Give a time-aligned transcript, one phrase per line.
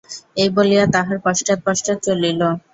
[0.37, 2.41] এই বলিয়া তাহার পশ্চাৎ পশ্চাৎ চলিল।